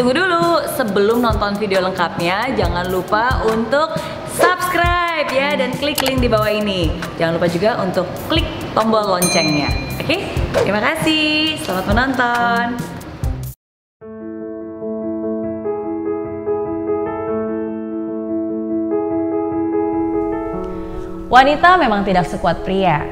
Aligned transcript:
Tunggu 0.00 0.16
dulu, 0.16 0.64
sebelum 0.80 1.20
nonton 1.20 1.60
video 1.60 1.84
lengkapnya, 1.84 2.56
jangan 2.56 2.88
lupa 2.88 3.44
untuk 3.44 3.92
subscribe 4.32 5.28
ya 5.28 5.52
dan 5.60 5.76
klik 5.76 6.00
link 6.00 6.24
di 6.24 6.28
bawah 6.32 6.48
ini. 6.48 6.88
Jangan 7.20 7.36
lupa 7.36 7.44
juga 7.52 7.76
untuk 7.84 8.08
klik 8.24 8.48
tombol 8.72 9.04
loncengnya. 9.04 9.68
Oke, 10.00 10.24
terima 10.56 10.80
kasih. 10.80 11.52
Selamat 11.60 11.84
menonton. 11.92 12.80
Wanita 21.28 21.76
memang 21.76 22.08
tidak 22.08 22.24
sekuat 22.24 22.64
pria, 22.64 23.04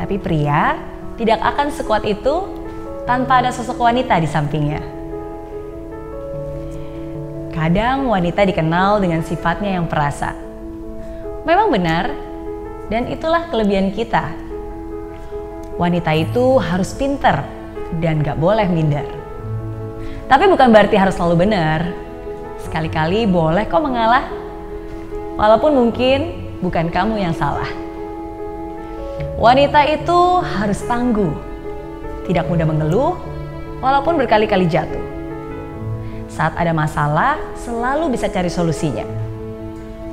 tapi 0.00 0.16
pria 0.16 0.80
tidak 1.20 1.44
akan 1.44 1.68
sekuat 1.68 2.08
itu 2.08 2.48
tanpa 3.04 3.44
ada 3.44 3.52
sosok 3.52 3.76
wanita 3.76 4.16
di 4.16 4.24
sampingnya. 4.24 4.99
Kadang 7.50 8.06
wanita 8.06 8.46
dikenal 8.46 9.02
dengan 9.02 9.26
sifatnya 9.26 9.74
yang 9.74 9.90
perasa. 9.90 10.38
Memang 11.42 11.74
benar, 11.74 12.06
dan 12.86 13.10
itulah 13.10 13.50
kelebihan 13.50 13.90
kita. 13.90 14.30
Wanita 15.74 16.14
itu 16.14 16.62
harus 16.62 16.94
pinter 16.94 17.42
dan 17.98 18.22
gak 18.22 18.38
boleh 18.38 18.70
minder. 18.70 19.02
Tapi 20.30 20.46
bukan 20.46 20.70
berarti 20.70 20.94
harus 20.94 21.18
selalu 21.18 21.42
benar. 21.42 21.90
Sekali-kali 22.62 23.26
boleh 23.26 23.66
kok 23.66 23.82
mengalah. 23.82 24.30
Walaupun 25.34 25.74
mungkin 25.74 26.18
bukan 26.62 26.86
kamu 26.86 27.18
yang 27.18 27.34
salah. 27.34 27.66
Wanita 29.40 29.90
itu 29.90 30.20
harus 30.38 30.86
tangguh, 30.86 31.34
tidak 32.30 32.46
mudah 32.46 32.68
mengeluh, 32.68 33.18
walaupun 33.82 34.20
berkali-kali 34.20 34.70
jatuh. 34.70 35.19
Saat 36.30 36.54
ada 36.54 36.70
masalah, 36.70 37.42
selalu 37.58 38.14
bisa 38.14 38.30
cari 38.30 38.46
solusinya. 38.46 39.02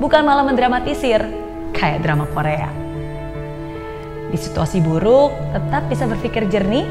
Bukan 0.02 0.26
malah 0.26 0.42
mendramatisir, 0.42 1.22
kayak 1.70 2.02
drama 2.02 2.26
Korea. 2.34 2.70
Di 4.28 4.38
situasi 4.38 4.82
buruk, 4.82 5.30
tetap 5.54 5.86
bisa 5.86 6.04
berpikir 6.10 6.50
jernih, 6.50 6.84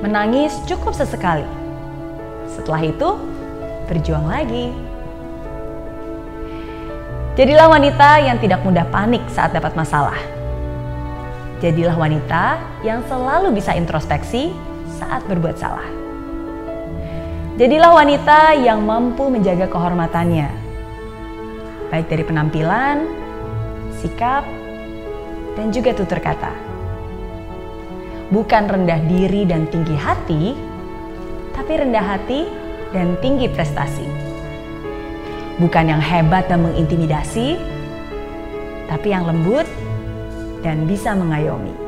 menangis 0.00 0.56
cukup 0.64 0.96
sesekali. 0.96 1.46
Setelah 2.48 2.82
itu, 2.82 3.08
berjuang 3.86 4.26
lagi. 4.26 4.72
Jadilah 7.38 7.70
wanita 7.70 8.18
yang 8.18 8.40
tidak 8.42 8.66
mudah 8.66 8.82
panik 8.90 9.22
saat 9.30 9.54
dapat 9.54 9.78
masalah. 9.78 10.18
Jadilah 11.62 11.94
wanita 11.94 12.58
yang 12.82 13.04
selalu 13.06 13.54
bisa 13.54 13.78
introspeksi 13.78 14.50
saat 14.98 15.22
berbuat 15.30 15.54
salah. 15.54 15.97
Jadilah 17.58 17.90
wanita 17.90 18.54
yang 18.54 18.86
mampu 18.86 19.26
menjaga 19.26 19.66
kehormatannya, 19.66 20.46
baik 21.90 22.06
dari 22.06 22.22
penampilan, 22.22 23.02
sikap, 23.98 24.46
dan 25.58 25.74
juga 25.74 25.90
tutur 25.90 26.22
kata. 26.22 26.54
Bukan 28.30 28.62
rendah 28.70 29.02
diri 29.10 29.42
dan 29.42 29.66
tinggi 29.66 29.98
hati, 29.98 30.54
tapi 31.58 31.72
rendah 31.82 32.04
hati 32.06 32.46
dan 32.94 33.18
tinggi 33.18 33.50
prestasi 33.50 34.28
bukan 35.58 35.90
yang 35.90 36.02
hebat 36.02 36.46
dan 36.46 36.62
mengintimidasi, 36.62 37.58
tapi 38.86 39.10
yang 39.10 39.26
lembut 39.26 39.66
dan 40.62 40.86
bisa 40.86 41.12
mengayomi. 41.12 41.87